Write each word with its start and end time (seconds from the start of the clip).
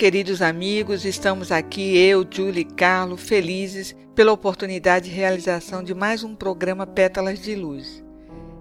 Queridos 0.00 0.40
amigos, 0.40 1.04
estamos 1.04 1.52
aqui, 1.52 1.94
eu, 1.94 2.26
Julie 2.28 2.62
e 2.62 2.64
Carlo, 2.64 3.18
felizes 3.18 3.94
pela 4.14 4.32
oportunidade 4.32 5.10
de 5.10 5.14
realização 5.14 5.84
de 5.84 5.94
mais 5.94 6.24
um 6.24 6.34
programa 6.34 6.86
Pétalas 6.86 7.38
de 7.38 7.54
Luz. 7.54 8.02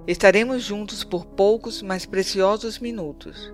Estaremos 0.06 0.62
juntos 0.62 1.02
por 1.02 1.26
poucos, 1.26 1.82
mas 1.82 2.06
preciosos 2.06 2.78
minutos. 2.78 3.54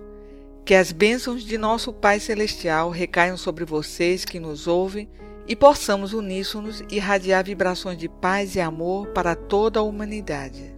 Que 0.64 0.74
as 0.74 0.90
bênçãos 0.90 1.44
de 1.44 1.56
nosso 1.56 1.92
Pai 1.92 2.18
Celestial 2.18 2.90
recaiam 2.90 3.36
sobre 3.36 3.64
vocês 3.64 4.24
que 4.24 4.40
nos 4.40 4.66
ouvem 4.66 5.08
e 5.46 5.54
possamos 5.54 6.12
uníssonos 6.12 6.82
irradiar 6.90 7.44
vibrações 7.44 7.98
de 7.98 8.08
paz 8.08 8.56
e 8.56 8.60
amor 8.60 9.06
para 9.10 9.36
toda 9.36 9.78
a 9.78 9.84
humanidade. 9.84 10.75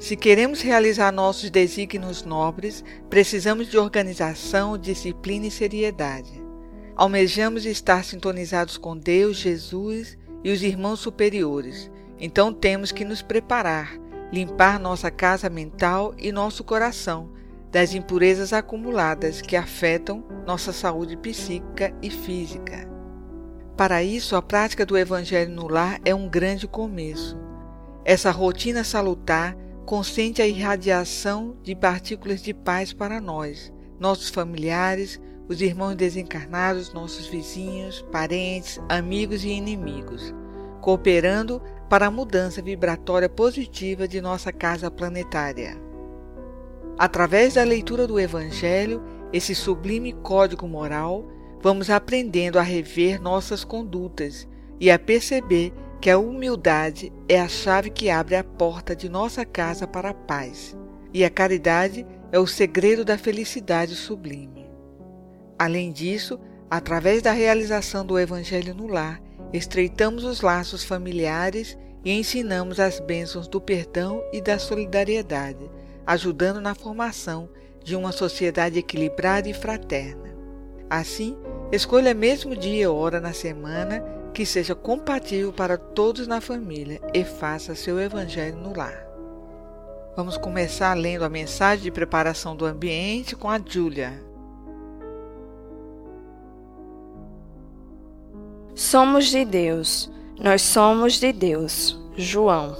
Se 0.00 0.16
queremos 0.16 0.62
realizar 0.62 1.12
nossos 1.12 1.50
desígnios 1.50 2.24
nobres, 2.24 2.82
precisamos 3.10 3.68
de 3.68 3.76
organização, 3.76 4.78
disciplina 4.78 5.46
e 5.46 5.50
seriedade. 5.50 6.42
Almejamos 6.96 7.66
estar 7.66 8.02
sintonizados 8.02 8.78
com 8.78 8.96
Deus, 8.96 9.36
Jesus 9.36 10.16
e 10.42 10.50
os 10.50 10.62
irmãos 10.62 11.00
superiores, 11.00 11.90
então 12.18 12.50
temos 12.50 12.90
que 12.90 13.04
nos 13.04 13.20
preparar, 13.20 13.92
limpar 14.32 14.80
nossa 14.80 15.10
casa 15.10 15.50
mental 15.50 16.14
e 16.16 16.32
nosso 16.32 16.64
coração 16.64 17.28
das 17.70 17.92
impurezas 17.92 18.54
acumuladas 18.54 19.42
que 19.42 19.54
afetam 19.54 20.24
nossa 20.46 20.72
saúde 20.72 21.14
psíquica 21.18 21.94
e 22.00 22.08
física. 22.08 22.88
Para 23.76 24.02
isso, 24.02 24.34
a 24.34 24.40
prática 24.40 24.86
do 24.86 24.96
Evangelho 24.96 25.52
no 25.52 25.68
lar 25.68 26.00
é 26.06 26.14
um 26.14 26.26
grande 26.26 26.66
começo. 26.66 27.38
Essa 28.02 28.30
rotina 28.30 28.82
salutar 28.82 29.54
consente 29.90 30.40
a 30.40 30.46
irradiação 30.46 31.56
de 31.64 31.74
partículas 31.74 32.40
de 32.40 32.54
paz 32.54 32.92
para 32.92 33.20
nós, 33.20 33.72
nossos 33.98 34.28
familiares, 34.28 35.20
os 35.48 35.60
irmãos 35.60 35.96
desencarnados, 35.96 36.92
nossos 36.92 37.26
vizinhos, 37.26 38.00
parentes, 38.12 38.80
amigos 38.88 39.42
e 39.42 39.48
inimigos, 39.48 40.32
cooperando 40.80 41.60
para 41.88 42.06
a 42.06 42.10
mudança 42.10 42.62
vibratória 42.62 43.28
positiva 43.28 44.06
de 44.06 44.20
nossa 44.20 44.52
casa 44.52 44.92
planetária. 44.92 45.76
Através 46.96 47.54
da 47.54 47.64
leitura 47.64 48.06
do 48.06 48.20
Evangelho, 48.20 49.02
esse 49.32 49.56
sublime 49.56 50.12
código 50.12 50.68
moral, 50.68 51.26
vamos 51.60 51.90
aprendendo 51.90 52.60
a 52.60 52.62
rever 52.62 53.20
nossas 53.20 53.64
condutas 53.64 54.46
e 54.78 54.88
a 54.88 54.96
perceber 54.96 55.72
que 56.00 56.08
a 56.08 56.18
humildade 56.18 57.12
é 57.28 57.38
a 57.38 57.46
chave 57.46 57.90
que 57.90 58.08
abre 58.08 58.34
a 58.34 58.42
porta 58.42 58.96
de 58.96 59.08
nossa 59.08 59.44
casa 59.44 59.86
para 59.86 60.10
a 60.10 60.14
paz, 60.14 60.76
e 61.12 61.24
a 61.24 61.30
caridade 61.30 62.06
é 62.32 62.38
o 62.38 62.46
segredo 62.46 63.04
da 63.04 63.18
felicidade 63.18 63.94
sublime. 63.94 64.70
Além 65.58 65.92
disso, 65.92 66.40
através 66.70 67.20
da 67.20 67.32
realização 67.32 68.06
do 68.06 68.18
Evangelho 68.18 68.74
no 68.74 68.86
lar, 68.86 69.20
estreitamos 69.52 70.24
os 70.24 70.40
laços 70.40 70.82
familiares 70.82 71.76
e 72.02 72.12
ensinamos 72.12 72.80
as 72.80 72.98
bênçãos 72.98 73.46
do 73.46 73.60
perdão 73.60 74.22
e 74.32 74.40
da 74.40 74.58
solidariedade, 74.58 75.70
ajudando 76.06 76.62
na 76.62 76.74
formação 76.74 77.50
de 77.84 77.94
uma 77.94 78.10
sociedade 78.10 78.78
equilibrada 78.78 79.50
e 79.50 79.52
fraterna. 79.52 80.34
Assim, 80.88 81.36
escolha 81.70 82.14
mesmo 82.14 82.56
dia 82.56 82.84
e 82.84 82.86
hora 82.86 83.20
na 83.20 83.34
semana 83.34 84.19
que 84.30 84.46
seja 84.46 84.74
compatível 84.74 85.52
para 85.52 85.76
todos 85.76 86.26
na 86.26 86.40
família 86.40 87.00
e 87.12 87.24
faça 87.24 87.74
seu 87.74 88.00
evangelho 88.00 88.56
no 88.56 88.76
lar. 88.76 89.06
Vamos 90.16 90.36
começar 90.36 90.94
lendo 90.94 91.24
a 91.24 91.28
mensagem 91.28 91.84
de 91.84 91.90
preparação 91.90 92.54
do 92.54 92.66
ambiente 92.66 93.36
com 93.36 93.48
a 93.48 93.60
Júlia. 93.64 94.22
Somos 98.74 99.26
de 99.26 99.44
Deus, 99.44 100.10
nós 100.38 100.62
somos 100.62 101.20
de 101.20 101.32
Deus. 101.32 101.98
João. 102.16 102.76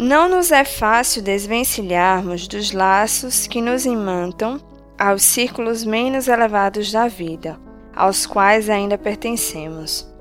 Não 0.00 0.28
nos 0.28 0.50
é 0.50 0.64
fácil 0.64 1.22
desvencilharmos 1.22 2.48
dos 2.48 2.72
laços 2.72 3.46
que 3.46 3.60
nos 3.60 3.84
imantam 3.84 4.60
aos 4.98 5.22
círculos 5.22 5.84
menos 5.84 6.28
elevados 6.28 6.90
da 6.90 7.08
vida, 7.08 7.58
aos 7.94 8.26
quais 8.26 8.68
ainda 8.70 8.96
pertencemos. 8.96 10.11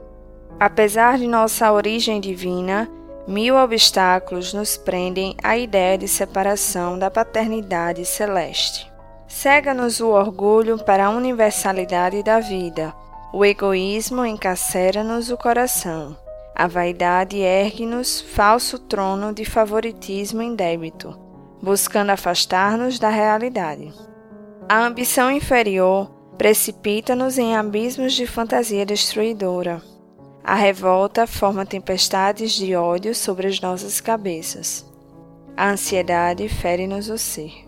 Apesar 0.61 1.17
de 1.17 1.25
nossa 1.25 1.71
origem 1.71 2.21
divina, 2.21 2.87
mil 3.27 3.55
obstáculos 3.55 4.53
nos 4.53 4.77
prendem 4.77 5.35
à 5.43 5.57
ideia 5.57 5.97
de 5.97 6.07
separação 6.07 6.99
da 6.99 7.09
paternidade 7.09 8.05
celeste. 8.05 8.87
Cega-nos 9.27 9.99
o 9.99 10.09
orgulho 10.09 10.77
para 10.77 11.07
a 11.07 11.09
universalidade 11.09 12.21
da 12.21 12.39
vida, 12.39 12.93
o 13.33 13.43
egoísmo 13.43 14.23
encarcera-nos 14.23 15.31
o 15.31 15.37
coração, 15.37 16.15
a 16.55 16.67
vaidade 16.67 17.39
ergue-nos 17.39 18.21
falso 18.21 18.77
trono 18.77 19.33
de 19.33 19.43
favoritismo 19.43 20.43
indébito, 20.43 21.19
buscando 21.59 22.11
afastar-nos 22.11 22.99
da 22.99 23.09
realidade. 23.09 23.91
A 24.69 24.85
ambição 24.85 25.31
inferior 25.31 26.11
precipita-nos 26.37 27.39
em 27.39 27.55
abismos 27.55 28.13
de 28.13 28.27
fantasia 28.27 28.85
destruidora 28.85 29.89
a 30.43 30.55
revolta 30.55 31.27
forma 31.27 31.65
tempestades 31.65 32.51
de 32.51 32.75
ódio 32.75 33.13
sobre 33.13 33.47
as 33.47 33.59
nossas 33.61 34.01
cabeças. 34.01 34.85
A 35.55 35.69
ansiedade 35.69 36.49
fere-nos 36.49 37.09
o 37.09 37.17
ser. 37.17 37.67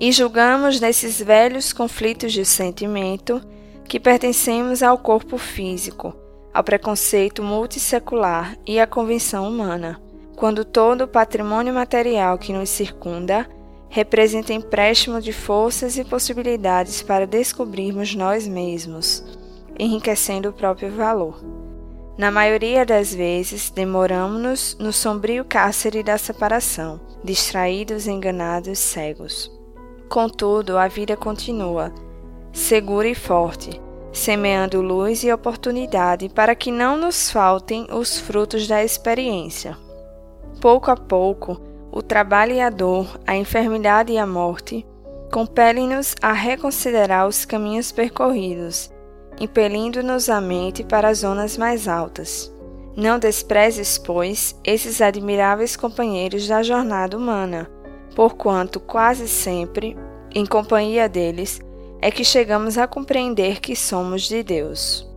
E 0.00 0.12
julgamos 0.12 0.80
nesses 0.80 1.20
velhos 1.20 1.72
conflitos 1.72 2.32
de 2.32 2.44
sentimento 2.44 3.40
que 3.84 3.98
pertencemos 3.98 4.82
ao 4.82 4.98
corpo 4.98 5.36
físico, 5.36 6.14
ao 6.54 6.62
preconceito 6.62 7.42
multissecular 7.42 8.56
e 8.66 8.78
à 8.78 8.86
convenção 8.86 9.48
humana, 9.48 10.00
quando 10.36 10.64
todo 10.64 11.04
o 11.04 11.08
patrimônio 11.08 11.74
material 11.74 12.38
que 12.38 12.52
nos 12.52 12.68
circunda 12.68 13.48
representa 13.88 14.54
empréstimo 14.54 15.20
de 15.20 15.32
forças 15.32 15.98
e 15.98 16.04
possibilidades 16.04 17.02
para 17.02 17.26
descobrirmos 17.26 18.14
nós 18.14 18.48
mesmos, 18.48 19.22
enriquecendo 19.78 20.48
o 20.48 20.52
próprio 20.52 20.90
valor. 20.90 21.61
Na 22.16 22.30
maioria 22.30 22.84
das 22.84 23.14
vezes, 23.14 23.70
demoramos-nos 23.70 24.76
no 24.78 24.92
sombrio 24.92 25.46
cárcere 25.46 26.02
da 26.02 26.18
separação, 26.18 27.00
distraídos, 27.24 28.06
enganados, 28.06 28.78
cegos. 28.78 29.50
Contudo, 30.10 30.76
a 30.76 30.88
vida 30.88 31.16
continua, 31.16 31.90
segura 32.52 33.08
e 33.08 33.14
forte, 33.14 33.80
semeando 34.12 34.82
luz 34.82 35.24
e 35.24 35.32
oportunidade 35.32 36.28
para 36.28 36.54
que 36.54 36.70
não 36.70 36.98
nos 36.98 37.30
faltem 37.30 37.86
os 37.90 38.18
frutos 38.18 38.68
da 38.68 38.84
experiência. 38.84 39.74
Pouco 40.60 40.90
a 40.90 40.96
pouco, 40.96 41.58
o 41.90 42.02
trabalho 42.02 42.52
e 42.52 42.60
a 42.60 42.68
dor, 42.68 43.18
a 43.26 43.34
enfermidade 43.34 44.12
e 44.12 44.18
a 44.18 44.26
morte 44.26 44.86
compelem-nos 45.32 46.14
a 46.20 46.34
reconsiderar 46.34 47.26
os 47.26 47.46
caminhos 47.46 47.90
percorridos 47.90 48.91
impelindo-nos 49.42 50.28
a 50.28 50.40
mente 50.40 50.84
para 50.84 51.08
as 51.08 51.18
zonas 51.18 51.58
mais 51.58 51.88
altas. 51.88 52.54
Não 52.96 53.18
desprezes, 53.18 53.98
pois, 53.98 54.56
esses 54.62 55.00
admiráveis 55.00 55.74
companheiros 55.74 56.46
da 56.46 56.62
jornada 56.62 57.16
humana, 57.16 57.68
porquanto 58.14 58.78
quase 58.78 59.26
sempre, 59.26 59.96
em 60.32 60.46
companhia 60.46 61.08
deles, 61.08 61.60
é 62.00 62.08
que 62.08 62.22
chegamos 62.24 62.78
a 62.78 62.86
compreender 62.86 63.58
que 63.60 63.74
somos 63.74 64.22
de 64.22 64.44
Deus. 64.44 65.10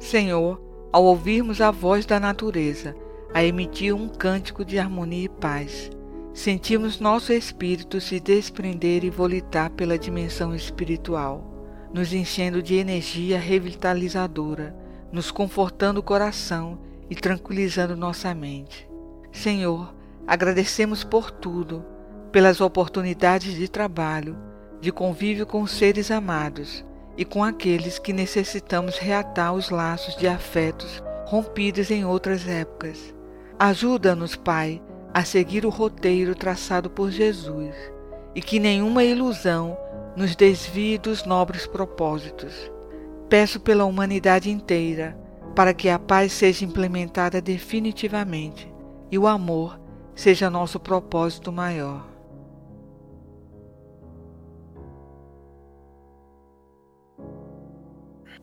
Senhor, 0.00 0.58
ao 0.90 1.04
ouvirmos 1.04 1.60
a 1.60 1.70
voz 1.70 2.06
da 2.06 2.18
natureza, 2.18 2.96
a 3.34 3.44
emitir 3.44 3.94
um 3.94 4.08
cântico 4.08 4.64
de 4.64 4.78
harmonia 4.78 5.26
e 5.26 5.28
paz, 5.28 5.90
sentimos 6.32 6.98
nosso 6.98 7.32
espírito 7.32 8.00
se 8.00 8.18
desprender 8.18 9.04
e 9.04 9.10
volitar 9.10 9.70
pela 9.70 9.98
dimensão 9.98 10.54
espiritual, 10.54 11.44
nos 11.92 12.12
enchendo 12.12 12.62
de 12.62 12.76
energia 12.76 13.38
revitalizadora, 13.38 14.74
nos 15.10 15.30
confortando 15.30 16.00
o 16.00 16.02
coração 16.02 16.78
e 17.10 17.14
tranquilizando 17.14 17.96
nossa 17.96 18.34
mente. 18.34 18.88
Senhor, 19.30 19.94
agradecemos 20.26 21.04
por 21.04 21.30
tudo, 21.30 21.84
pelas 22.30 22.60
oportunidades 22.60 23.54
de 23.54 23.68
trabalho, 23.68 24.36
de 24.80 24.90
convívio 24.90 25.46
com 25.46 25.66
seres 25.66 26.10
amados 26.10 26.84
e 27.16 27.24
com 27.24 27.44
aqueles 27.44 27.98
que 27.98 28.12
necessitamos 28.12 28.96
reatar 28.96 29.52
os 29.52 29.68
laços 29.68 30.16
de 30.16 30.26
afetos 30.26 31.02
rompidos 31.26 31.90
em 31.90 32.04
outras 32.04 32.48
épocas. 32.48 33.14
Ajuda-nos, 33.58 34.34
Pai, 34.34 34.82
a 35.12 35.24
seguir 35.24 35.66
o 35.66 35.70
roteiro 35.70 36.34
traçado 36.34 36.88
por 36.88 37.10
Jesus 37.10 37.74
e 38.34 38.40
que 38.40 38.58
nenhuma 38.58 39.04
ilusão 39.04 39.76
nos 40.16 40.34
desvie 40.34 40.98
dos 40.98 41.24
nobres 41.24 41.66
propósitos. 41.66 42.70
Peço 43.28 43.60
pela 43.60 43.84
humanidade 43.84 44.50
inteira 44.50 45.16
para 45.54 45.74
que 45.74 45.88
a 45.88 45.98
paz 45.98 46.32
seja 46.32 46.64
implementada 46.64 47.40
definitivamente 47.40 48.72
e 49.10 49.18
o 49.18 49.26
amor 49.26 49.78
seja 50.14 50.50
nosso 50.50 50.80
propósito 50.80 51.52
maior. 51.52 52.06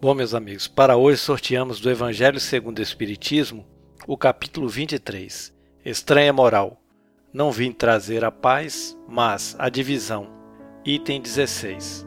Bom, 0.01 0.13
meus 0.13 0.33
amigos, 0.33 0.67
para 0.67 0.95
hoje 0.95 1.17
sorteamos 1.17 1.81
do 1.81 1.89
Evangelho 1.89 2.39
segundo 2.39 2.79
o 2.79 2.81
Espiritismo 2.81 3.65
o 4.07 4.15
capítulo 4.17 4.69
23, 4.69 5.53
Estranha 5.85 6.33
Moral. 6.33 6.77
Não 7.31 7.53
vim 7.53 7.71
trazer 7.71 8.25
a 8.25 8.31
paz, 8.31 8.99
mas 9.07 9.55
a 9.57 9.69
divisão. 9.69 10.27
Item 10.83 11.21
16. 11.21 12.05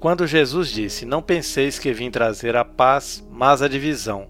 Quando 0.00 0.26
Jesus 0.26 0.68
disse: 0.72 1.06
Não 1.06 1.22
penseis 1.22 1.78
que 1.78 1.92
vim 1.92 2.10
trazer 2.10 2.56
a 2.56 2.64
paz, 2.64 3.24
mas 3.30 3.62
a 3.62 3.68
divisão, 3.68 4.26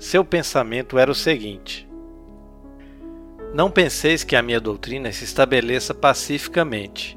seu 0.00 0.24
pensamento 0.24 0.98
era 0.98 1.12
o 1.12 1.14
seguinte: 1.14 1.88
Não 3.54 3.70
penseis 3.70 4.24
que 4.24 4.34
a 4.34 4.42
minha 4.42 4.60
doutrina 4.60 5.12
se 5.12 5.22
estabeleça 5.22 5.94
pacificamente. 5.94 7.16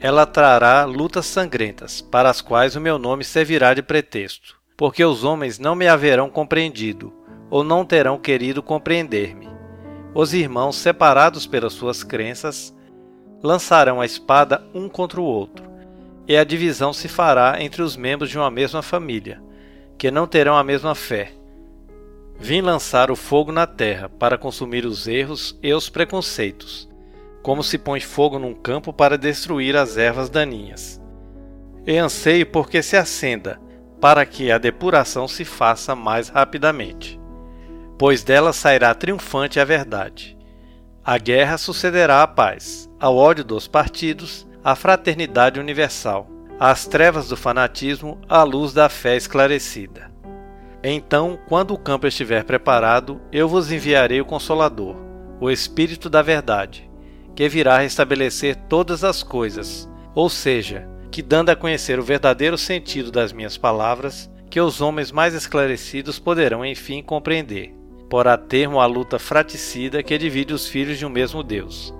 Ela 0.00 0.24
trará 0.24 0.84
lutas 0.84 1.26
sangrentas, 1.26 2.00
para 2.00 2.30
as 2.30 2.40
quais 2.40 2.74
o 2.74 2.80
meu 2.80 2.98
nome 2.98 3.22
servirá 3.22 3.74
de 3.74 3.82
pretexto, 3.82 4.58
porque 4.76 5.04
os 5.04 5.22
homens 5.24 5.58
não 5.58 5.74
me 5.74 5.86
haverão 5.86 6.30
compreendido, 6.30 7.12
ou 7.50 7.62
não 7.62 7.84
terão 7.84 8.18
querido 8.18 8.62
compreender-me. 8.62 9.48
Os 10.14 10.32
irmãos, 10.32 10.76
separados 10.76 11.46
pelas 11.46 11.74
suas 11.74 12.02
crenças, 12.02 12.74
lançarão 13.42 14.00
a 14.00 14.06
espada 14.06 14.64
um 14.74 14.88
contra 14.88 15.20
o 15.20 15.24
outro, 15.24 15.64
e 16.26 16.36
a 16.36 16.44
divisão 16.44 16.92
se 16.92 17.06
fará 17.06 17.62
entre 17.62 17.82
os 17.82 17.96
membros 17.96 18.30
de 18.30 18.38
uma 18.38 18.50
mesma 18.50 18.82
família, 18.82 19.42
que 19.98 20.10
não 20.10 20.26
terão 20.26 20.56
a 20.56 20.64
mesma 20.64 20.94
fé 20.94 21.40
Vim 22.42 22.62
lançar 22.62 23.10
o 23.10 23.16
fogo 23.16 23.52
na 23.52 23.66
terra 23.66 24.08
para 24.08 24.38
consumir 24.38 24.86
os 24.86 25.06
erros 25.06 25.58
e 25.62 25.74
os 25.74 25.90
preconceitos, 25.90 26.88
como 27.42 27.62
se 27.62 27.78
põe 27.78 28.00
fogo 28.00 28.38
num 28.38 28.54
campo 28.54 28.92
para 28.92 29.16
destruir 29.16 29.76
as 29.76 29.96
ervas 29.96 30.28
daninhas. 30.28 31.00
E 31.86 31.96
anseio 31.96 32.46
porque 32.46 32.82
se 32.82 32.96
acenda, 32.96 33.60
para 34.00 34.24
que 34.24 34.50
a 34.50 34.58
depuração 34.58 35.28
se 35.28 35.44
faça 35.44 35.94
mais 35.94 36.28
rapidamente, 36.28 37.20
pois 37.98 38.22
dela 38.22 38.52
sairá 38.52 38.94
triunfante 38.94 39.60
a 39.60 39.64
verdade. 39.64 40.36
A 41.04 41.18
guerra 41.18 41.58
sucederá 41.58 42.22
à 42.22 42.26
paz, 42.26 42.88
ao 42.98 43.16
ódio 43.16 43.44
dos 43.44 43.66
partidos, 43.66 44.46
à 44.62 44.74
fraternidade 44.74 45.58
universal, 45.58 46.28
às 46.58 46.86
trevas 46.86 47.28
do 47.28 47.36
fanatismo, 47.36 48.20
à 48.28 48.42
luz 48.42 48.72
da 48.72 48.88
fé 48.88 49.16
esclarecida. 49.16 50.10
Então, 50.82 51.38
quando 51.48 51.74
o 51.74 51.78
campo 51.78 52.06
estiver 52.06 52.44
preparado, 52.44 53.20
eu 53.32 53.48
vos 53.48 53.70
enviarei 53.70 54.20
o 54.20 54.26
Consolador, 54.26 54.96
o 55.40 55.50
Espírito 55.50 56.08
da 56.08 56.22
Verdade, 56.22 56.89
que 57.40 57.48
virá 57.48 57.78
restabelecer 57.78 58.54
todas 58.68 59.02
as 59.02 59.22
coisas, 59.22 59.88
ou 60.14 60.28
seja, 60.28 60.86
que 61.10 61.22
dando 61.22 61.48
a 61.48 61.56
conhecer 61.56 61.98
o 61.98 62.02
verdadeiro 62.02 62.58
sentido 62.58 63.10
das 63.10 63.32
minhas 63.32 63.56
palavras, 63.56 64.30
que 64.50 64.60
os 64.60 64.82
homens 64.82 65.10
mais 65.10 65.32
esclarecidos 65.32 66.18
poderão 66.18 66.66
enfim 66.66 67.02
compreender. 67.02 67.74
Porá 68.10 68.36
termo 68.36 68.78
à 68.78 68.84
luta 68.84 69.18
fraticida 69.18 70.02
que 70.02 70.18
divide 70.18 70.52
os 70.52 70.68
filhos 70.68 70.98
de 70.98 71.06
um 71.06 71.08
mesmo 71.08 71.42
Deus. 71.42 71.94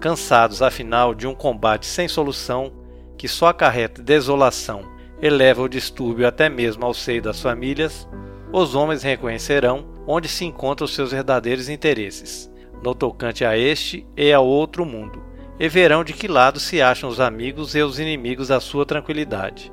Cansados, 0.00 0.62
afinal, 0.62 1.14
de 1.14 1.26
um 1.26 1.34
combate 1.34 1.84
sem 1.84 2.08
solução, 2.08 2.72
que 3.18 3.28
só 3.28 3.48
acarreta 3.48 4.02
desolação 4.02 4.80
eleva 5.20 5.60
o 5.60 5.68
distúrbio 5.68 6.26
até 6.26 6.48
mesmo 6.48 6.86
ao 6.86 6.94
seio 6.94 7.20
das 7.20 7.38
famílias, 7.38 8.08
os 8.50 8.74
homens 8.74 9.02
reconhecerão 9.02 9.84
onde 10.06 10.26
se 10.26 10.46
encontram 10.46 10.86
os 10.86 10.94
seus 10.94 11.10
verdadeiros 11.10 11.68
interesses, 11.68 12.50
no 12.84 12.94
tocante 12.94 13.46
a 13.46 13.56
este 13.56 14.06
e 14.14 14.30
ao 14.30 14.46
outro 14.46 14.84
mundo, 14.84 15.24
e 15.58 15.68
verão 15.68 16.04
de 16.04 16.12
que 16.12 16.28
lado 16.28 16.60
se 16.60 16.82
acham 16.82 17.08
os 17.08 17.18
amigos 17.18 17.74
e 17.74 17.82
os 17.82 17.98
inimigos 17.98 18.48
da 18.48 18.60
sua 18.60 18.84
tranquilidade. 18.84 19.72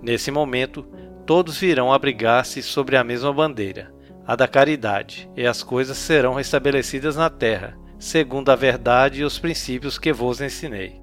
Nesse 0.00 0.30
momento, 0.30 0.82
todos 1.26 1.58
virão 1.58 1.92
abrigar-se 1.92 2.62
sobre 2.62 2.96
a 2.96 3.04
mesma 3.04 3.32
bandeira, 3.32 3.92
a 4.26 4.34
da 4.34 4.48
caridade, 4.48 5.30
e 5.36 5.46
as 5.46 5.62
coisas 5.62 5.98
serão 5.98 6.32
restabelecidas 6.32 7.16
na 7.16 7.28
terra, 7.28 7.76
segundo 7.98 8.50
a 8.50 8.56
verdade 8.56 9.20
e 9.20 9.24
os 9.24 9.38
princípios 9.38 9.98
que 9.98 10.12
vos 10.12 10.40
ensinei. 10.40 11.00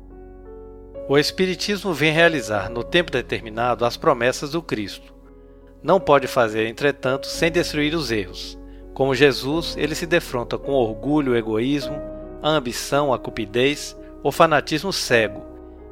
O 1.08 1.18
Espiritismo 1.18 1.94
vem 1.94 2.12
realizar 2.12 2.70
no 2.70 2.84
tempo 2.84 3.12
determinado 3.12 3.86
as 3.86 3.98
promessas 3.98 4.52
do 4.52 4.62
Cristo. 4.62 5.14
Não 5.82 6.00
pode 6.00 6.28
fazer, 6.28 6.68
entretanto, 6.68 7.28
sem 7.28 7.52
destruir 7.52 7.94
os 7.94 8.12
erros. 8.12 8.59
Como 9.00 9.16
Jesus, 9.16 9.78
ele 9.78 9.96
se 9.96 10.06
defronta 10.06 10.58
com 10.58 10.74
orgulho, 10.74 11.34
egoísmo, 11.34 11.96
a 12.44 12.50
ambição, 12.50 13.14
a 13.14 13.18
cupidez, 13.18 13.98
o 14.22 14.30
fanatismo 14.30 14.92
cego, 14.92 15.46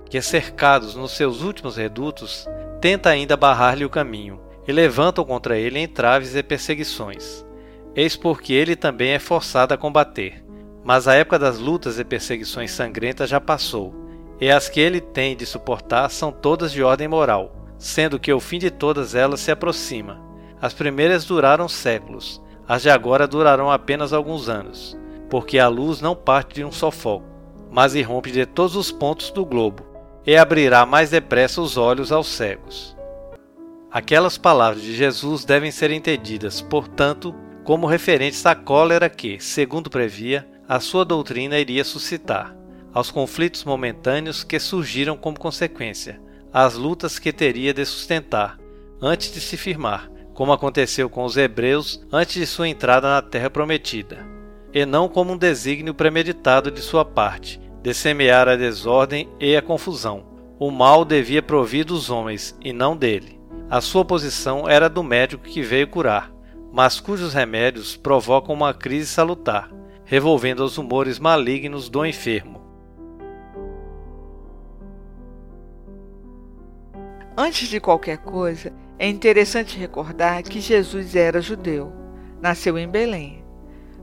que, 0.09 0.21
cercados 0.21 0.93
nos 0.93 1.11
seus 1.11 1.41
últimos 1.41 1.77
redutos, 1.77 2.45
tenta 2.81 3.09
ainda 3.09 3.37
barrar-lhe 3.37 3.85
o 3.85 3.89
caminho 3.89 4.41
e 4.67 4.73
levantam 4.73 5.23
contra 5.23 5.57
ele 5.57 5.79
entraves 5.79 6.35
e 6.35 6.43
perseguições. 6.43 7.45
Eis 7.95 8.17
porque 8.17 8.51
ele 8.51 8.75
também 8.75 9.11
é 9.11 9.19
forçado 9.19 9.73
a 9.73 9.77
combater. 9.77 10.43
Mas 10.83 11.07
a 11.07 11.13
época 11.13 11.39
das 11.39 11.59
lutas 11.59 11.97
e 11.97 12.03
perseguições 12.03 12.71
sangrentas 12.71 13.29
já 13.29 13.39
passou 13.39 13.95
e 14.41 14.51
as 14.51 14.67
que 14.67 14.81
ele 14.81 14.99
tem 14.99 15.33
de 15.33 15.45
suportar 15.45 16.09
são 16.09 16.29
todas 16.29 16.73
de 16.73 16.83
ordem 16.83 17.07
moral, 17.07 17.55
sendo 17.77 18.19
que 18.19 18.33
o 18.33 18.39
fim 18.41 18.59
de 18.59 18.69
todas 18.69 19.15
elas 19.15 19.39
se 19.39 19.49
aproxima. 19.49 20.21
As 20.61 20.73
primeiras 20.73 21.23
duraram 21.23 21.69
séculos, 21.69 22.45
as 22.67 22.81
de 22.81 22.89
agora 22.89 23.27
durarão 23.27 23.71
apenas 23.71 24.11
alguns 24.11 24.49
anos, 24.49 24.97
porque 25.29 25.57
a 25.57 25.67
luz 25.67 26.01
não 26.01 26.15
parte 26.15 26.55
de 26.55 26.65
um 26.65 26.71
só 26.71 26.91
foco, 26.91 27.25
mas 27.71 27.95
irrompe 27.95 28.31
de 28.31 28.45
todos 28.45 28.75
os 28.75 28.91
pontos 28.91 29.31
do 29.31 29.45
globo, 29.45 29.85
e 30.25 30.35
abrirá 30.35 30.85
mais 30.85 31.09
depressa 31.09 31.61
os 31.61 31.77
olhos 31.77 32.11
aos 32.11 32.27
cegos. 32.27 32.95
Aquelas 33.89 34.37
palavras 34.37 34.81
de 34.81 34.93
Jesus 34.95 35.45
devem 35.45 35.71
ser 35.71 35.91
entendidas, 35.91 36.61
portanto, 36.61 37.33
como 37.63 37.87
referentes 37.87 38.45
à 38.45 38.53
cólera 38.53 39.09
que, 39.09 39.39
segundo 39.39 39.89
previa, 39.89 40.47
a 40.67 40.79
sua 40.79 41.05
doutrina 41.05 41.57
iria 41.57 41.83
suscitar 41.85 42.57
aos 42.93 43.11
conflitos 43.11 43.63
momentâneos 43.63 44.43
que 44.43 44.59
surgiram 44.59 45.15
como 45.15 45.39
consequência, 45.39 46.19
às 46.51 46.73
lutas 46.73 47.19
que 47.19 47.31
teria 47.31 47.73
de 47.73 47.85
sustentar 47.85 48.57
antes 49.01 49.31
de 49.31 49.39
se 49.39 49.55
firmar, 49.55 50.09
como 50.37 50.53
aconteceu 50.53 51.09
com 51.09 51.25
os 51.25 51.35
hebreus 51.35 51.99
antes 52.13 52.35
de 52.35 52.45
sua 52.45 52.67
entrada 52.67 53.09
na 53.09 53.23
terra 53.23 53.49
prometida, 53.49 54.23
e 54.71 54.85
não 54.85 55.09
como 55.09 55.33
um 55.33 55.37
desígnio 55.37 55.95
premeditado 55.95 56.69
de 56.69 56.79
sua 56.79 57.03
parte, 57.03 57.59
de 57.81 57.91
semear 57.91 58.47
a 58.47 58.55
desordem 58.55 59.27
e 59.39 59.57
a 59.57 59.63
confusão. 59.63 60.27
O 60.59 60.69
mal 60.69 61.03
devia 61.03 61.41
provir 61.41 61.85
dos 61.85 62.11
homens 62.11 62.55
e 62.63 62.71
não 62.71 62.95
dele. 62.95 63.41
A 63.67 63.81
sua 63.81 64.05
posição 64.05 64.69
era 64.69 64.87
do 64.87 65.01
médico 65.01 65.43
que 65.43 65.63
veio 65.63 65.87
curar, 65.87 66.31
mas 66.71 66.99
cujos 66.99 67.33
remédios 67.33 67.97
provocam 67.97 68.53
uma 68.53 68.75
crise 68.75 69.07
salutar, 69.07 69.71
revolvendo 70.05 70.63
os 70.63 70.77
humores 70.77 71.17
malignos 71.17 71.89
do 71.89 72.05
enfermo. 72.05 72.61
Antes 77.35 77.67
de 77.69 77.79
qualquer 77.79 78.19
coisa, 78.19 78.71
é 78.99 79.07
interessante 79.07 79.77
recordar 79.77 80.41
que 80.43 80.59
Jesus 80.59 81.15
era 81.15 81.41
judeu, 81.41 81.91
nasceu 82.41 82.77
em 82.77 82.87
Belém, 82.87 83.43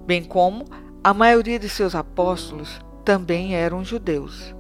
bem 0.06 0.22
como 0.22 0.64
a 1.02 1.12
maioria 1.12 1.58
de 1.58 1.68
seus 1.68 1.94
apóstolos 1.94 2.80
também 3.04 3.54
eram 3.54 3.84
judeus. 3.84 4.54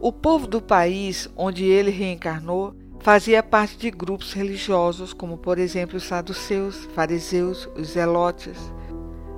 O 0.00 0.12
povo 0.12 0.46
do 0.46 0.60
país 0.60 1.28
onde 1.36 1.64
ele 1.64 1.90
reencarnou 1.90 2.74
fazia 3.00 3.42
parte 3.42 3.76
de 3.76 3.90
grupos 3.90 4.32
religiosos, 4.32 5.12
como 5.12 5.36
por 5.36 5.58
exemplo 5.58 5.96
os 5.96 6.04
saduceus, 6.04 6.88
fariseus, 6.94 7.68
os 7.76 7.88
zelotes. 7.88 8.72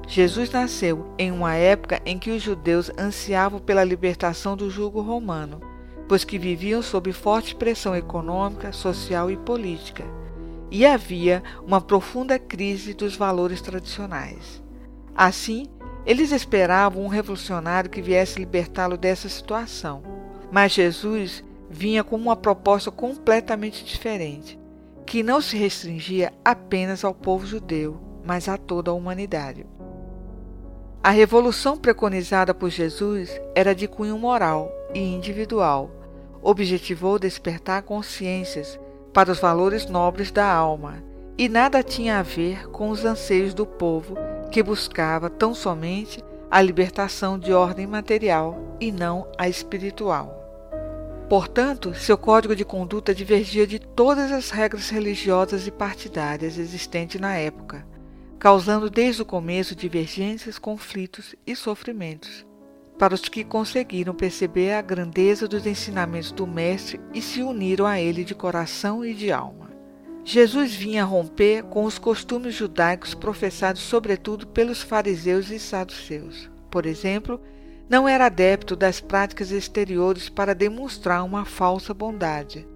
Jesus 0.07 0.51
nasceu 0.51 1.13
em 1.19 1.31
uma 1.31 1.55
época 1.55 2.01
em 2.05 2.19
que 2.19 2.31
os 2.31 2.43
judeus 2.43 2.91
ansiavam 2.99 3.61
pela 3.61 3.85
libertação 3.85 4.57
do 4.57 4.71
jugo 4.71 5.01
romano 5.01 5.61
pois 6.11 6.25
que 6.25 6.41
viviam 6.41 6.83
sob 6.83 7.13
forte 7.13 7.55
pressão 7.55 7.95
econômica, 7.95 8.73
social 8.73 9.31
e 9.31 9.37
política, 9.37 10.03
e 10.71 10.87
havia 10.87 11.43
uma 11.67 11.81
profunda 11.81 12.39
crise 12.39 12.95
dos 12.95 13.17
valores 13.17 13.61
tradicionais. 13.61 14.63
Assim, 15.15 15.67
eles 16.07 16.31
esperavam 16.33 17.03
um 17.03 17.09
revolucionário 17.09 17.91
que 17.91 18.01
viesse 18.01 18.39
libertá-lo 18.39 18.97
dessa 18.97 19.29
situação. 19.29 20.03
Mas 20.51 20.73
Jesus 20.73 21.45
vinha 21.69 22.03
com 22.03 22.17
uma 22.17 22.37
proposta 22.37 22.91
completamente 22.91 23.85
diferente, 23.85 24.59
que 25.05 25.23
não 25.23 25.41
se 25.41 25.57
restringia 25.57 26.33
apenas 26.45 27.05
ao 27.05 27.15
povo 27.15 27.47
judeu, 27.47 28.01
mas 28.25 28.49
a 28.49 28.57
toda 28.57 28.91
a 28.91 28.95
humanidade. 28.95 29.67
A 31.03 31.11
revolução 31.11 31.79
preconizada 31.79 32.53
por 32.53 32.69
Jesus 32.69 33.41
era 33.55 33.75
de 33.75 33.89
cunho 33.89 34.19
moral 34.19 34.71
e 34.93 34.99
individual. 34.99 35.91
Objetivou 36.43 37.19
despertar 37.19 37.83
consciências 37.83 38.79
para 39.13 39.33
os 39.33 39.41
valores 39.41 39.87
nobres 39.87 40.31
da 40.31 40.47
alma 40.47 41.03
e 41.37 41.49
nada 41.49 41.83
tinha 41.83 42.19
a 42.19 42.23
ver 42.23 42.69
com 42.69 42.91
os 42.91 43.05
anseios 43.05 43.55
do 43.55 43.65
povo 43.65 44.15
que 44.51 44.63
buscava 44.63 45.31
tão 45.31 45.55
somente 45.55 46.23
a 46.51 46.61
libertação 46.61 47.39
de 47.39 47.53
ordem 47.53 47.87
material 47.87 48.77
e 48.81 48.93
não 48.93 49.27
a 49.39 49.49
espiritual. 49.49 50.37
Portanto, 51.31 51.95
seu 51.95 52.19
código 52.19 52.57
de 52.57 52.65
conduta 52.65 53.15
divergia 53.15 53.67
de 53.67 53.79
todas 53.79 54.33
as 54.33 54.51
regras 54.51 54.91
religiosas 54.91 55.67
e 55.67 55.71
partidárias 55.71 56.59
existentes 56.59 57.21
na 57.21 57.37
época, 57.37 57.87
causando 58.39 58.91
desde 58.91 59.23
o 59.23 59.25
começo 59.25 59.77
divergências, 59.77 60.59
conflitos 60.59 61.37
e 61.47 61.55
sofrimentos. 61.55 62.50
Para 63.01 63.15
os 63.15 63.23
que 63.23 63.43
conseguiram 63.43 64.15
perceber 64.15 64.75
a 64.75 64.83
grandeza 64.83 65.49
dos 65.49 65.65
ensinamentos 65.65 66.33
do 66.33 66.47
Mestre 66.47 67.01
e 67.15 67.23
se 67.23 67.43
uniram 67.43 67.87
a 67.87 67.99
ele 67.99 68.25
de 68.25 68.35
coração 68.35 69.03
e 69.03 69.15
de 69.15 69.33
alma. 69.33 69.71
Jesus 70.23 70.75
vinha 70.75 71.03
romper 71.03 71.63
com 71.63 71.85
os 71.85 71.99
costumes 71.99 72.55
judaicos 72.55 73.15
professados 73.15 73.81
sobretudo 73.81 74.47
pelos 74.47 74.83
fariseus 74.83 75.49
e 75.49 75.59
saduceus. 75.59 76.51
Por 76.71 76.85
exemplo, 76.85 77.41
não 77.89 78.07
era 78.07 78.27
adepto 78.27 78.77
das 78.77 79.01
práticas 79.01 79.51
exteriores 79.51 80.29
para 80.29 80.55
demonstrar 80.55 81.25
uma 81.25 81.47
falsa 81.47 81.95
bondade. 81.95 82.69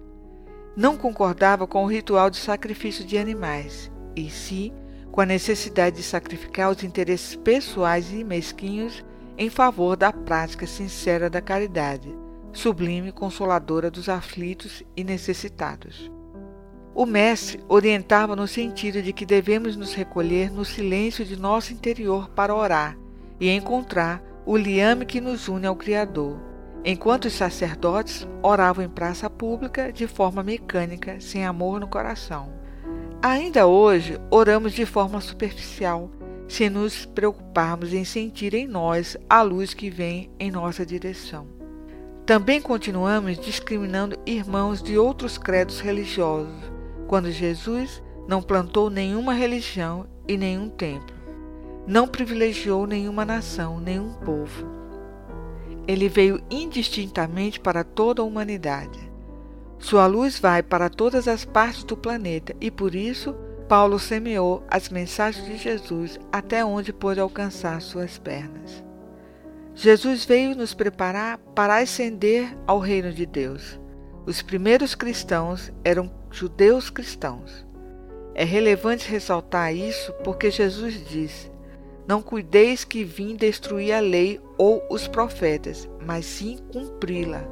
Não 0.75 0.97
concordava 0.97 1.67
com 1.67 1.83
o 1.83 1.87
ritual 1.87 2.31
de 2.31 2.37
sacrifício 2.37 3.05
de 3.05 3.15
animais, 3.15 3.91
e 4.15 4.27
sim 4.31 4.73
com 5.11 5.21
a 5.21 5.25
necessidade 5.25 5.97
de 5.97 6.03
sacrificar 6.03 6.71
os 6.71 6.83
interesses 6.83 7.35
pessoais 7.35 8.11
e 8.11 8.23
mesquinhos 8.23 9.05
em 9.37 9.49
favor 9.49 9.95
da 9.95 10.13
prática 10.13 10.65
sincera 10.65 11.29
da 11.29 11.41
caridade, 11.41 12.15
sublime 12.53 13.11
consoladora 13.11 13.91
dos 13.91 14.07
aflitos 14.07 14.83
e 14.95 15.03
necessitados. 15.03 16.11
O 16.93 17.05
Mestre 17.05 17.61
orientava 17.67 18.35
no 18.35 18.47
sentido 18.47 19.01
de 19.01 19.11
que 19.11 19.25
devemos 19.25 19.75
nos 19.75 19.93
recolher 19.93 20.49
no 20.49 20.63
silêncio 20.63 21.25
de 21.25 21.35
nosso 21.35 21.73
interior 21.73 22.29
para 22.29 22.55
orar 22.55 22.97
e 23.37 23.49
encontrar 23.49 24.23
o 24.45 24.55
liame 24.55 25.05
que 25.05 25.19
nos 25.19 25.49
une 25.49 25.67
ao 25.67 25.75
Criador, 25.75 26.39
enquanto 26.85 27.25
os 27.25 27.33
sacerdotes 27.33 28.25
oravam 28.41 28.85
em 28.85 28.89
praça 28.89 29.29
pública 29.29 29.91
de 29.91 30.07
forma 30.07 30.41
mecânica, 30.41 31.19
sem 31.19 31.45
amor 31.45 31.81
no 31.81 31.87
coração. 31.87 32.53
Ainda 33.21 33.65
hoje, 33.65 34.17
oramos 34.29 34.71
de 34.71 34.85
forma 34.85 35.19
superficial, 35.19 36.09
sem 36.47 36.69
nos 36.69 37.05
preocuparmos 37.05 37.93
em 37.93 38.05
sentir 38.05 38.53
em 38.53 38.67
nós 38.67 39.17
a 39.29 39.41
luz 39.41 39.73
que 39.73 39.89
vem 39.89 40.29
em 40.39 40.51
nossa 40.51 40.85
direção. 40.85 41.47
Também 42.25 42.59
continuamos 42.59 43.37
discriminando 43.37 44.17
irmãos 44.25 44.81
de 44.81 44.97
outros 44.97 45.37
credos 45.37 45.79
religiosos, 45.79 46.55
quando 47.07 47.31
Jesus 47.31 48.01
não 48.27 48.41
plantou 48.41 48.89
nenhuma 48.89 49.33
religião 49.33 50.07
e 50.27 50.35
nenhum 50.35 50.67
templo, 50.69 51.15
não 51.85 52.07
privilegiou 52.07 52.87
nenhuma 52.87 53.23
nação, 53.23 53.79
nenhum 53.79 54.13
povo. 54.13 54.65
Ele 55.87 56.09
veio 56.09 56.41
indistintamente 56.49 57.59
para 57.59 57.83
toda 57.83 58.23
a 58.23 58.25
humanidade. 58.25 58.99
Sua 59.77 60.07
luz 60.07 60.39
vai 60.39 60.63
para 60.63 60.89
todas 60.89 61.27
as 61.27 61.45
partes 61.45 61.83
do 61.83 61.95
planeta 61.95 62.55
e 62.59 62.71
por 62.71 62.95
isso 62.95 63.35
Paulo 63.67 63.97
semeou 63.97 64.63
as 64.69 64.89
mensagens 64.89 65.45
de 65.45 65.57
Jesus 65.57 66.19
até 66.31 66.63
onde 66.63 66.93
pôde 66.93 67.19
alcançar 67.19 67.81
suas 67.81 68.17
pernas. 68.17 68.83
Jesus 69.73 70.23
veio 70.23 70.55
nos 70.55 70.73
preparar 70.73 71.39
para 71.55 71.77
ascender 71.77 72.55
ao 72.67 72.77
reino 72.77 73.11
de 73.11 73.25
Deus. 73.25 73.79
Os 74.25 74.41
primeiros 74.41 74.93
cristãos 74.93 75.71
eram 75.83 76.11
judeus 76.29 76.91
cristãos. 76.91 77.65
É 78.35 78.43
relevante 78.43 79.09
ressaltar 79.09 79.75
isso 79.75 80.13
porque 80.23 80.51
Jesus 80.51 81.03
disse: 81.07 81.51
Não 82.07 82.21
cuideis 82.21 82.83
que 82.83 83.03
vim 83.03 83.35
destruir 83.35 83.93
a 83.93 83.99
lei 83.99 84.39
ou 84.57 84.85
os 84.89 85.07
profetas, 85.07 85.89
mas 86.05 86.25
sim 86.25 86.59
cumpri-la. 86.71 87.43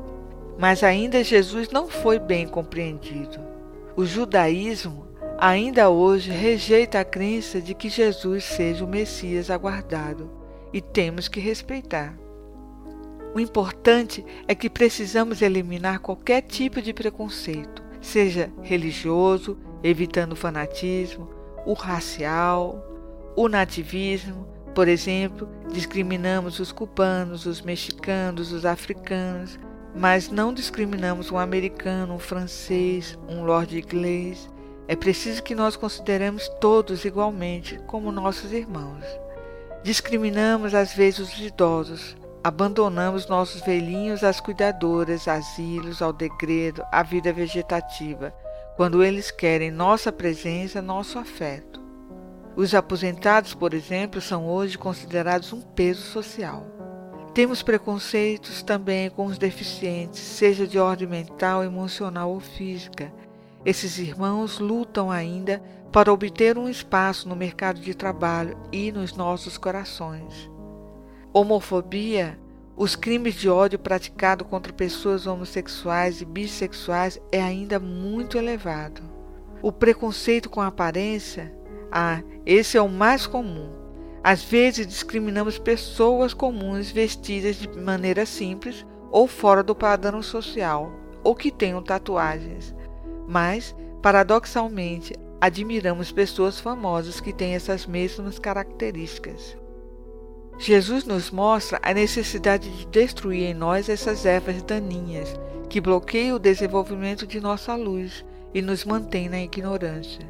Mas 0.59 0.83
ainda 0.83 1.23
Jesus 1.23 1.69
não 1.71 1.89
foi 1.89 2.19
bem 2.19 2.47
compreendido. 2.47 3.39
O 3.95 4.05
judaísmo 4.05 5.02
ainda 5.45 5.89
hoje 5.89 6.31
rejeita 6.31 7.01
a 7.01 7.03
crença 7.03 7.59
de 7.59 7.73
que 7.73 7.89
Jesus 7.89 8.45
seja 8.45 8.85
o 8.85 8.87
Messias 8.87 9.49
aguardado 9.49 10.31
e 10.71 10.79
temos 10.79 11.27
que 11.27 11.37
respeitar. 11.41 12.17
O 13.35 13.41
importante 13.41 14.25
é 14.47 14.55
que 14.55 14.69
precisamos 14.69 15.41
eliminar 15.41 15.99
qualquer 15.99 16.43
tipo 16.43 16.81
de 16.81 16.93
preconceito, 16.93 17.83
seja 17.99 18.53
religioso, 18.61 19.57
evitando 19.83 20.31
o 20.31 20.37
fanatismo, 20.37 21.29
o 21.65 21.73
racial, 21.73 22.81
o 23.35 23.49
nativismo. 23.49 24.47
Por 24.73 24.87
exemplo, 24.87 25.49
discriminamos 25.73 26.57
os 26.61 26.71
cubanos, 26.71 27.45
os 27.45 27.61
mexicanos, 27.61 28.53
os 28.53 28.63
africanos, 28.63 29.59
mas 29.93 30.29
não 30.29 30.53
discriminamos 30.53 31.29
um 31.31 31.37
americano, 31.37 32.13
um 32.13 32.19
francês, 32.19 33.19
um 33.27 33.43
lord 33.43 33.77
inglês. 33.77 34.52
É 34.87 34.95
preciso 34.95 35.43
que 35.43 35.55
nós 35.55 35.75
consideremos 35.75 36.47
todos 36.59 37.05
igualmente 37.05 37.79
como 37.87 38.11
nossos 38.11 38.51
irmãos. 38.51 39.05
Discriminamos 39.83 40.73
às 40.73 40.93
vezes 40.93 41.19
os 41.19 41.39
idosos, 41.39 42.15
Abandonamos 42.45 43.25
nossos 43.29 43.61
velhinhos 43.61 44.21
às 44.21 44.41
cuidadoras, 44.41 45.29
asilos, 45.29 46.01
ao 46.01 46.11
degredo, 46.11 46.83
à 46.91 47.01
vida 47.01 47.31
vegetativa, 47.31 48.35
quando 48.75 49.01
eles 49.01 49.31
querem 49.31 49.71
nossa 49.71 50.11
presença, 50.11 50.81
nosso 50.81 51.17
afeto. 51.17 51.81
Os 52.53 52.75
aposentados, 52.75 53.53
por 53.53 53.73
exemplo, 53.73 54.19
são 54.19 54.45
hoje 54.45 54.77
considerados 54.77 55.53
um 55.53 55.61
peso 55.61 56.01
social. 56.01 56.67
Temos 57.33 57.63
preconceitos 57.63 58.61
também 58.61 59.09
com 59.09 59.25
os 59.27 59.37
deficientes, 59.37 60.19
seja 60.19 60.67
de 60.67 60.77
ordem 60.77 61.07
mental, 61.07 61.63
emocional 61.63 62.29
ou 62.29 62.41
física. 62.41 63.09
Esses 63.65 63.97
irmãos 63.97 64.59
lutam 64.59 65.09
ainda 65.09 65.61
para 65.91 66.11
obter 66.11 66.57
um 66.57 66.67
espaço 66.67 67.29
no 67.29 67.35
mercado 67.35 67.79
de 67.79 67.93
trabalho 67.93 68.57
e 68.71 68.91
nos 68.91 69.15
nossos 69.15 69.57
corações 69.57 70.53
homofobia, 71.33 72.39
os 72.77 72.95
crimes 72.95 73.33
de 73.33 73.49
ódio 73.49 73.79
praticados 73.79 74.47
contra 74.47 74.71
pessoas 74.71 75.25
homossexuais 75.25 76.21
e 76.21 76.25
bissexuais 76.25 77.19
é 77.31 77.41
ainda 77.41 77.79
muito 77.79 78.37
elevado. 78.37 79.01
O 79.61 79.71
preconceito 79.71 80.49
com 80.49 80.61
a 80.61 80.67
aparência, 80.67 81.51
ah, 81.91 82.21
esse 82.45 82.77
é 82.77 82.81
o 82.81 82.87
mais 82.87 83.25
comum. 83.25 83.71
Às 84.23 84.43
vezes 84.43 84.85
discriminamos 84.85 85.57
pessoas 85.57 86.33
comuns 86.33 86.91
vestidas 86.91 87.55
de 87.55 87.67
maneira 87.67 88.25
simples 88.25 88.85
ou 89.11 89.27
fora 89.27 89.63
do 89.63 89.75
padrão 89.75 90.21
social, 90.21 90.91
ou 91.23 91.35
que 91.35 91.51
tenham 91.51 91.81
tatuagens. 91.81 92.75
Mas, 93.27 93.75
paradoxalmente, 94.01 95.13
admiramos 95.39 96.11
pessoas 96.11 96.59
famosas 96.59 97.19
que 97.19 97.33
têm 97.33 97.53
essas 97.53 97.85
mesmas 97.85 98.39
características. 98.39 99.57
Jesus 100.57 101.03
nos 101.05 101.31
mostra 101.31 101.79
a 101.81 101.93
necessidade 101.93 102.69
de 102.69 102.85
destruir 102.87 103.43
em 103.43 103.53
nós 103.53 103.89
essas 103.89 104.25
ervas 104.25 104.61
daninhas 104.61 105.37
que 105.69 105.81
bloqueiam 105.81 106.35
o 106.35 106.39
desenvolvimento 106.39 107.25
de 107.25 107.41
nossa 107.41 107.75
luz 107.75 108.23
e 108.53 108.61
nos 108.61 108.85
mantêm 108.85 109.27
na 109.27 109.41
ignorância. 109.41 110.25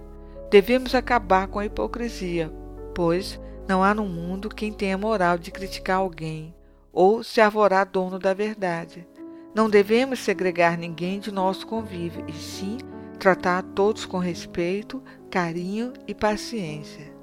Devemos 0.49 0.95
acabar 0.95 1.47
com 1.47 1.59
a 1.59 1.65
hipocrisia, 1.65 2.51
pois 2.95 3.39
não 3.67 3.83
há 3.83 3.93
no 3.93 4.05
mundo 4.05 4.49
quem 4.49 4.71
tenha 4.71 4.97
moral 4.97 5.37
de 5.37 5.51
criticar 5.51 5.97
alguém 5.97 6.55
ou 6.91 7.23
se 7.23 7.41
arvorar 7.41 7.89
dono 7.89 8.17
da 8.17 8.33
verdade. 8.33 9.05
Não 9.53 9.69
devemos 9.69 10.19
segregar 10.19 10.77
ninguém 10.77 11.19
de 11.19 11.31
nosso 11.31 11.67
convívio, 11.67 12.25
e 12.27 12.33
sim 12.33 12.77
tratar 13.19 13.59
a 13.59 13.61
todos 13.61 14.05
com 14.05 14.17
respeito, 14.17 15.01
carinho 15.29 15.93
e 16.07 16.13
paciência. 16.13 17.13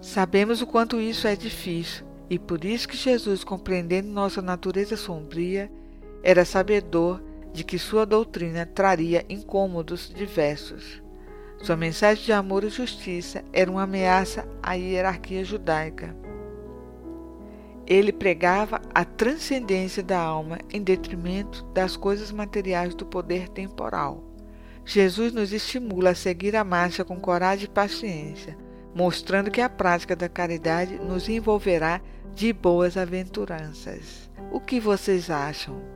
Sabemos 0.00 0.62
o 0.62 0.66
quanto 0.66 1.00
isso 1.00 1.26
é 1.26 1.36
difícil 1.36 2.06
e 2.28 2.38
por 2.38 2.64
isso 2.64 2.88
que 2.88 2.96
Jesus, 2.96 3.44
compreendendo 3.44 4.08
nossa 4.08 4.42
natureza 4.42 4.96
sombria, 4.96 5.70
era 6.22 6.44
sabedor 6.44 7.22
de 7.52 7.62
que 7.62 7.78
sua 7.78 8.04
doutrina 8.04 8.66
traria 8.66 9.24
incômodos 9.28 10.12
diversos. 10.14 11.02
Sua 11.62 11.76
mensagem 11.76 12.24
de 12.24 12.32
amor 12.32 12.64
e 12.64 12.68
justiça 12.68 13.44
era 13.52 13.70
uma 13.70 13.84
ameaça 13.84 14.46
à 14.62 14.74
hierarquia 14.74 15.44
judaica. 15.44 16.14
Ele 17.86 18.12
pregava 18.12 18.80
a 18.94 19.04
transcendência 19.04 20.02
da 20.02 20.18
alma 20.18 20.58
em 20.72 20.82
detrimento 20.82 21.64
das 21.72 21.96
coisas 21.96 22.32
materiais 22.32 22.94
do 22.94 23.06
poder 23.06 23.48
temporal. 23.48 24.24
Jesus 24.84 25.32
nos 25.32 25.52
estimula 25.52 26.10
a 26.10 26.14
seguir 26.14 26.56
a 26.56 26.64
marcha 26.64 27.04
com 27.04 27.20
coragem 27.20 27.66
e 27.66 27.68
paciência, 27.68 28.56
mostrando 28.94 29.50
que 29.50 29.60
a 29.60 29.68
prática 29.68 30.16
da 30.16 30.28
caridade 30.28 30.96
nos 30.96 31.28
envolverá 31.28 32.00
de 32.34 32.52
boas 32.52 32.96
aventuranças. 32.96 34.30
O 34.50 34.60
que 34.60 34.78
vocês 34.78 35.30
acham? 35.30 35.95